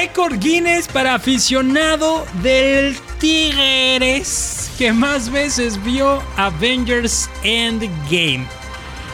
[0.00, 8.46] récord Guinness para aficionado del Tigres que más veces vio Avengers Endgame.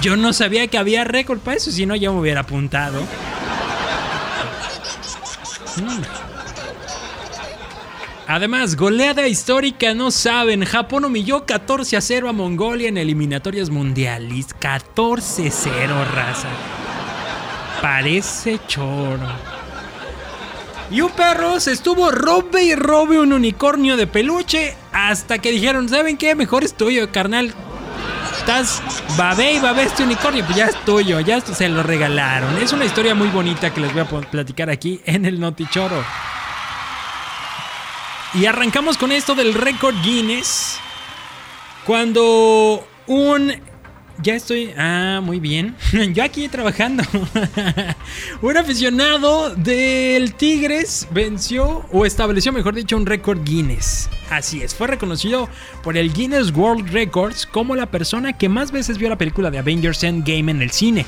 [0.00, 3.02] Yo no sabía que había récord para eso, si no ya me hubiera apuntado.
[5.76, 6.02] Mm.
[8.26, 10.64] Además, goleada histórica, no saben.
[10.64, 14.54] Japón humilló 14 a 0 a Mongolia en eliminatorias mundiales.
[14.58, 16.48] 14 a 0, raza.
[17.82, 19.59] Parece choro.
[20.90, 25.88] Y un perro se estuvo robe y robe un unicornio de peluche hasta que dijeron,
[25.88, 26.34] ¿saben qué?
[26.34, 27.54] Mejor es tuyo, carnal.
[28.36, 28.82] Estás
[29.16, 32.56] babé y babé este unicornio, pues ya es tuyo, ya se lo regalaron.
[32.58, 36.02] Es una historia muy bonita que les voy a platicar aquí en el Notichoro.
[38.34, 40.78] Y arrancamos con esto del récord Guinness.
[41.84, 43.69] Cuando un...
[44.22, 44.72] Ya estoy...
[44.76, 45.76] Ah, muy bien.
[46.14, 47.02] Yo aquí trabajando.
[48.42, 54.08] un aficionado del Tigres venció o estableció, mejor dicho, un récord Guinness.
[54.30, 55.48] Así es, fue reconocido
[55.82, 59.58] por el Guinness World Records como la persona que más veces vio la película de
[59.58, 61.06] Avengers Endgame en el cine.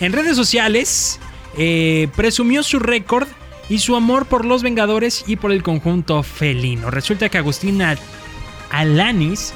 [0.00, 1.20] En redes sociales,
[1.56, 3.28] eh, presumió su récord
[3.68, 6.90] y su amor por los Vengadores y por el conjunto felino.
[6.90, 7.80] Resulta que Agustín
[8.70, 9.54] Alanis,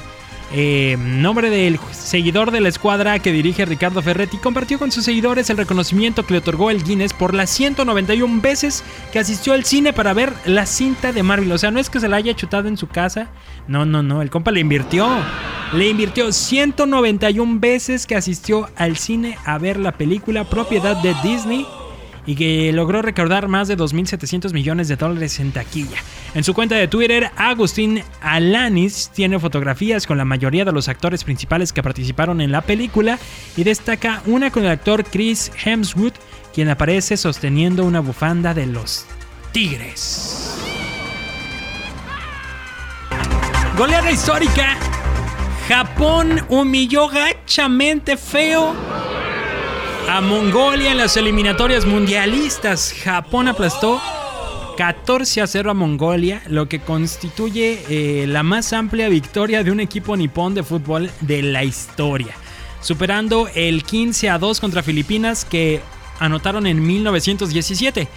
[0.51, 5.49] eh, nombre del seguidor de la escuadra que dirige Ricardo Ferretti, compartió con sus seguidores
[5.49, 9.93] el reconocimiento que le otorgó el Guinness por las 191 veces que asistió al cine
[9.93, 11.51] para ver la cinta de Marvel.
[11.51, 13.29] O sea, no es que se la haya chutado en su casa.
[13.67, 14.21] No, no, no.
[14.21, 15.07] El compa le invirtió.
[15.73, 21.67] Le invirtió 191 veces que asistió al cine a ver la película propiedad de Disney
[22.29, 25.97] y que logró recaudar más de 2.700 millones de dólares en taquilla.
[26.35, 31.23] En su cuenta de Twitter, Agustín Alanis tiene fotografías con la mayoría de los actores
[31.23, 33.17] principales que participaron en la película
[33.57, 36.17] y destaca una con el actor Chris Hemsworth,
[36.53, 39.07] quien aparece sosteniendo una bufanda de los
[39.51, 40.55] Tigres.
[43.75, 44.77] Goleada histórica.
[45.67, 48.75] Japón humilló gachamente feo
[50.11, 52.95] a Mongolia en las eliminatorias mundialistas.
[53.03, 54.01] Japón aplastó
[54.75, 59.79] 14 a 0 a Mongolia, lo que constituye eh, la más amplia victoria de un
[59.79, 62.33] equipo nipón de fútbol de la historia,
[62.81, 65.79] superando el 15 a 2 contra Filipinas que
[66.19, 68.07] anotaron en 1917.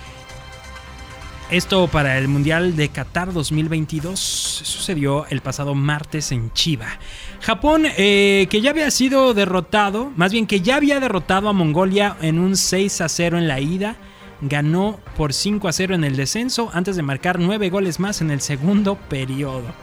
[1.53, 6.99] Esto para el Mundial de Qatar 2022 sucedió el pasado martes en Chiva.
[7.43, 12.17] Japón, eh, que ya había sido derrotado, más bien que ya había derrotado a Mongolia
[12.23, 13.97] en un 6 a 0 en la ida,
[14.41, 18.31] ganó por 5 a 0 en el descenso antes de marcar 9 goles más en
[18.31, 19.75] el segundo periodo.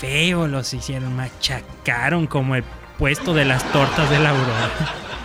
[0.00, 2.64] Feo los hicieron, machacaron como el
[2.98, 4.70] puesto de las tortas de la aurora.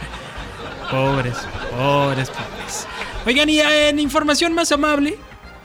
[0.92, 1.38] pobres,
[1.72, 2.88] pobres, pobres.
[3.26, 5.18] Oigan, y en información más amable,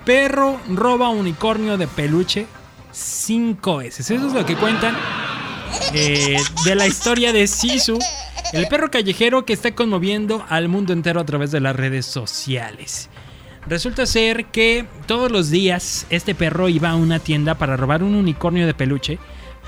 [0.08, 2.46] perro roba unicornio de peluche
[2.92, 4.10] 5 veces.
[4.10, 4.96] Eso es lo que cuentan
[5.92, 7.98] eh, de la historia de Sisu,
[8.54, 13.10] el perro callejero que está conmoviendo al mundo entero a través de las redes sociales.
[13.66, 18.14] Resulta ser que todos los días este perro iba a una tienda para robar un
[18.14, 19.18] unicornio de peluche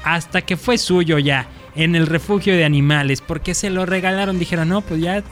[0.05, 4.39] hasta que fue suyo ya en el refugio de animales porque se lo regalaron.
[4.39, 5.23] Dijeron, no, pues ya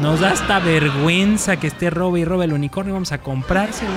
[0.00, 3.92] nos da esta vergüenza que esté robe y robe el unicornio, vamos a comprárselo.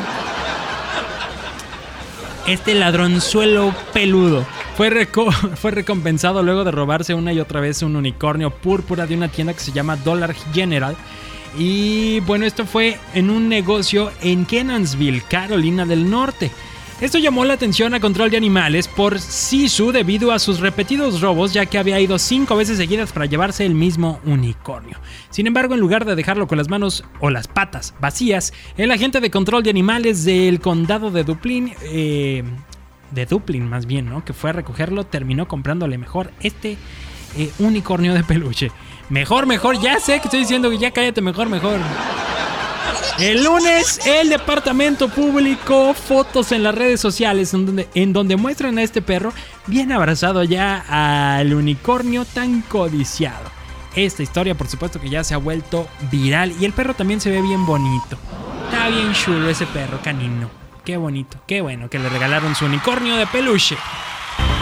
[2.47, 4.45] Este ladronzuelo peludo
[4.77, 5.05] fue,
[5.55, 9.53] fue recompensado luego de robarse una y otra vez un unicornio púrpura de una tienda
[9.53, 10.95] que se llama Dollar General.
[11.57, 16.49] Y bueno, esto fue en un negocio en Kenansville, Carolina del Norte.
[16.99, 21.53] Esto llamó la atención a Control de Animales por Sisu debido a sus repetidos robos,
[21.53, 24.97] ya que había ido cinco veces seguidas para llevarse el mismo unicornio.
[25.29, 29.19] Sin embargo, en lugar de dejarlo con las manos o las patas vacías, el agente
[29.19, 32.43] de Control de Animales del condado de Dublín eh,
[33.11, 34.25] de Dublin más bien, ¿no?
[34.25, 36.77] Que fue a recogerlo, terminó comprándole mejor este
[37.37, 38.71] eh, unicornio de peluche.
[39.09, 41.79] Mejor, mejor, ya sé que estoy diciendo que ya cállate, mejor, mejor.
[43.19, 48.77] El lunes, el departamento publicó fotos en las redes sociales en donde, en donde muestran
[48.77, 49.33] a este perro
[49.65, 50.85] bien abrazado ya
[51.39, 53.49] al unicornio tan codiciado.
[53.95, 57.31] Esta historia, por supuesto, que ya se ha vuelto viral y el perro también se
[57.31, 58.19] ve bien bonito.
[58.65, 60.51] Está bien chulo ese perro canino.
[60.85, 63.75] Qué bonito, qué bueno que le regalaron su unicornio de peluche.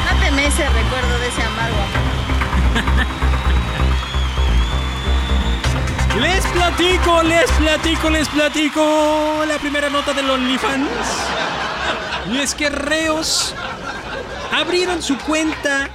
[0.05, 1.75] Máteme ese recuerdo de ese amargo
[6.19, 10.87] Les platico, les platico, les platico la primera nota del OnlyFans.
[12.31, 13.53] Y es que reos
[14.51, 15.89] abrieron su cuenta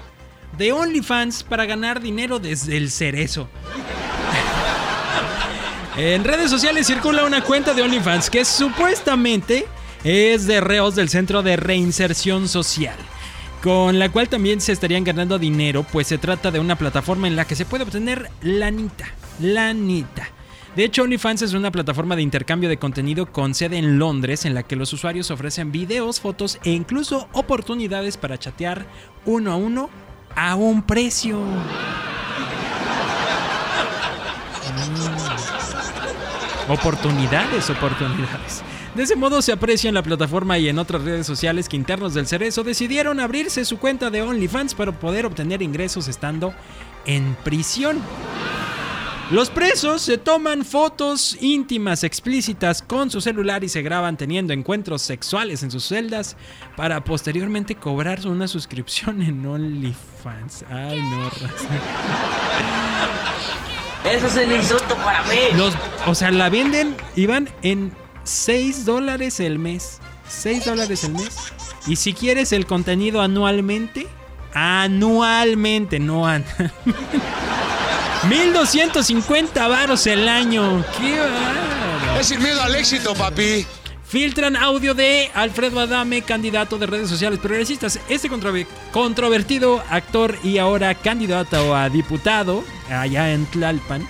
[0.59, 3.49] de OnlyFans para ganar dinero desde el cerezo.
[5.97, 9.67] En redes sociales circula una cuenta de OnlyFans que supuestamente
[10.05, 12.97] es de reos del Centro de Reinserción Social
[13.63, 17.37] con la cual también se estarían ganando dinero, pues se trata de una plataforma en
[17.37, 19.07] la que se puede obtener lanita,
[19.41, 20.29] lanita.
[20.77, 24.55] De hecho, OnlyFans es una plataforma de intercambio de contenido con sede en Londres en
[24.55, 28.87] la que los usuarios ofrecen videos, fotos e incluso oportunidades para chatear
[29.27, 29.91] uno a uno
[30.37, 31.41] a un precio.
[31.41, 31.91] Mm.
[36.71, 38.63] Oportunidades, oportunidades.
[38.95, 42.13] De ese modo se aprecia en la plataforma y en otras redes sociales que internos
[42.13, 46.53] del Cerezo decidieron abrirse su cuenta de OnlyFans para poder obtener ingresos estando
[47.07, 48.01] en prisión.
[49.31, 55.03] Los presos se toman fotos íntimas explícitas con su celular y se graban teniendo encuentros
[55.03, 56.37] sexuales en sus celdas
[56.77, 60.65] para posteriormente cobrar una suscripción en OnlyFans.
[60.69, 61.69] Ay, no, raza.
[64.13, 65.57] Eso es el insulto para mí.
[65.57, 65.75] Los,
[66.09, 67.93] o sea, la venden, iban en
[68.25, 69.99] 6 dólares el mes.
[70.29, 71.37] 6 dólares el mes.
[71.87, 74.07] Y si quieres el contenido anualmente,
[74.55, 76.73] anualmente, no anualmente.
[78.29, 80.85] 1250 varos el año.
[80.99, 81.19] ¡Qué!
[82.21, 83.67] Es sin miedo al éxito, papi.
[84.07, 87.99] Filtran audio de Alfredo Adame, candidato de redes sociales progresistas.
[88.09, 94.07] Este controver- controvertido actor y ahora candidato a diputado allá en Tlalpan,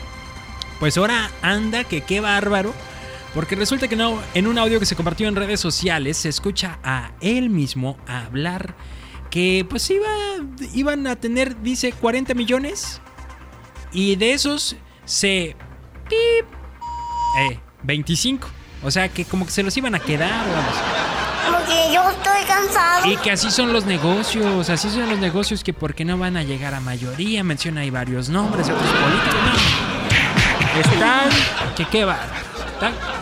[0.81, 2.75] pues ahora anda que qué bárbaro.
[3.35, 6.79] Porque resulta que no, en un audio que se compartió en redes sociales se escucha
[6.83, 8.75] a él mismo hablar
[9.31, 10.09] que pues iba,
[10.75, 13.01] iban a tener, dice, 40 millones
[13.93, 15.57] y de esos se...
[16.09, 16.47] pip,
[17.51, 18.49] eh, 25.
[18.83, 21.59] O sea que como que se los iban a quedar o algo.
[21.59, 23.07] Porque yo estoy cansado.
[23.07, 26.43] Y que así son los negocios, así son los negocios que porque no van a
[26.43, 29.35] llegar a mayoría, menciona ahí varios nombres otros políticos.
[29.45, 30.81] No.
[30.81, 31.29] Están,
[31.77, 32.19] que qué va.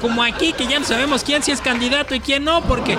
[0.01, 2.97] Como aquí que ya no sabemos quién sí es candidato y quién no, porque...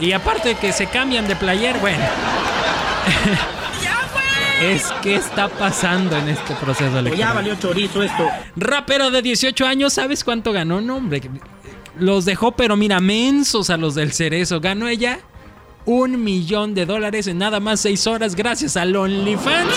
[0.00, 2.04] Y aparte que se cambian de player, bueno.
[4.62, 7.18] Es que está pasando en este proceso electoral.
[7.18, 8.28] Ya valió chorizo esto.
[8.54, 10.80] Rapero de 18 años, ¿sabes cuánto ganó?
[10.80, 11.20] No, hombre.
[11.98, 14.60] Los dejó, pero mira, mensos a los del cerezo.
[14.60, 15.18] Ganó ella
[15.84, 19.74] un millón de dólares en nada más 6 horas gracias al OnlyFans.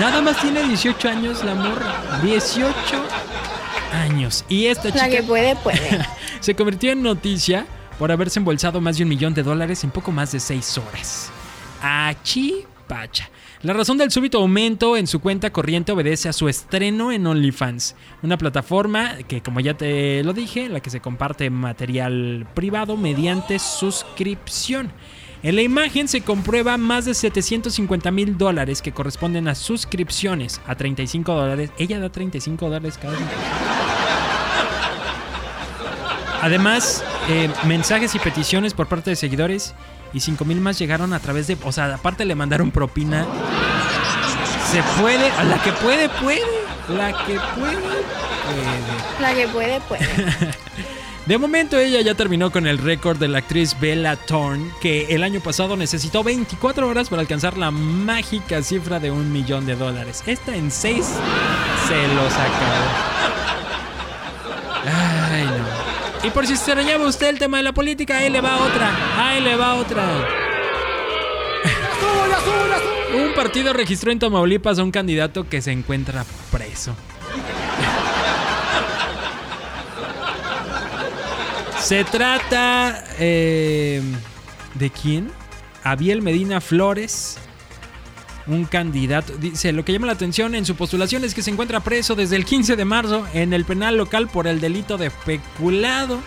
[0.00, 2.20] Nada más tiene 18 años la morra.
[2.22, 2.72] 18
[3.92, 4.44] años.
[4.48, 6.06] Y esta La chica que puede, puede.
[6.40, 7.66] se convirtió en noticia
[7.98, 11.30] por haberse embolsado más de un millón de dólares en poco más de 6 horas.
[11.80, 13.30] Achi Pacha.
[13.62, 17.94] La razón del súbito aumento en su cuenta corriente obedece a su estreno en OnlyFans,
[18.22, 23.60] una plataforma que, como ya te lo dije, la que se comparte material privado mediante
[23.60, 24.90] suscripción.
[25.44, 30.74] En la imagen se comprueba más de 750 mil dólares que corresponden a suscripciones a
[30.74, 31.70] 35 dólares.
[31.78, 33.81] Ella da 35 dólares cada vez.
[36.42, 39.74] Además, eh, mensajes y peticiones por parte de seguidores
[40.12, 41.56] y 5 mil más llegaron a través de...
[41.64, 43.26] O sea, aparte le mandaron propina.
[44.70, 46.40] Se puede, a la que puede, puede.
[46.88, 49.20] La que puede, puede.
[49.20, 50.06] La que puede, puede.
[51.26, 55.22] De momento ella ya terminó con el récord de la actriz Bella Thorne, que el
[55.22, 60.24] año pasado necesitó 24 horas para alcanzar la mágica cifra de un millón de dólares.
[60.26, 60.96] Esta en 6
[61.86, 63.61] se los acabó.
[66.24, 68.90] Y por si extrañaba usted el tema de la política, ahí le va otra.
[69.16, 70.04] Ahí le va otra.
[73.14, 76.94] Un partido registró en Tamaulipas a un candidato que se encuentra preso.
[81.78, 84.00] Se trata eh,
[84.74, 85.32] de quién?
[85.82, 87.38] Abiel Medina Flores,
[88.46, 89.34] un candidato.
[89.36, 92.36] Dice, lo que llama la atención en su postulación es que se encuentra preso desde
[92.36, 96.20] el 15 de marzo en el penal local por el delito de peculado.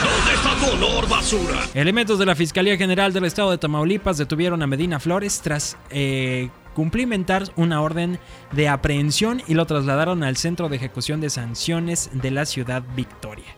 [0.00, 1.60] ¿Dónde está tu basura?
[1.74, 6.48] Elementos de la Fiscalía General del Estado de Tamaulipas detuvieron a Medina Flores tras eh,
[6.74, 8.18] cumplimentar una orden
[8.52, 13.56] de aprehensión y lo trasladaron al Centro de Ejecución de Sanciones de la ciudad Victoria.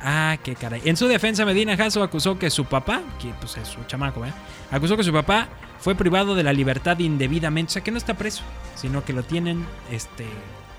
[0.00, 0.80] Ah, qué caray.
[0.84, 4.32] En su defensa, Medina Jasso acusó que su papá, que pues es su chamaco, ¿eh?
[4.70, 5.48] Acusó que su papá
[5.80, 7.70] fue privado de la libertad indebidamente.
[7.70, 8.42] O sea, que no está preso,
[8.74, 10.26] sino que lo tienen, este...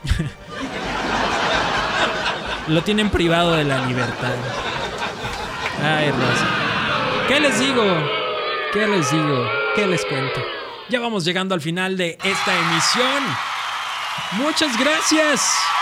[2.68, 4.36] lo tienen privado de la libertad.
[5.84, 6.48] Ay, Rosa.
[7.28, 7.84] ¿Qué les digo?
[8.74, 9.46] ¿Qué les digo?
[9.76, 10.42] ¿Qué les cuento?
[10.90, 13.24] Ya vamos llegando al final de esta emisión.
[14.34, 15.79] Muchas gracias.